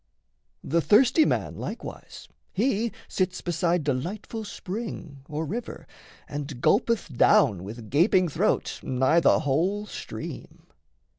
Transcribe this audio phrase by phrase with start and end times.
[0.63, 5.85] The thirsty man, Likewise, he sits beside delightful spring Or river
[6.27, 10.65] and gulpeth down with gaping throat Nigh the whole stream.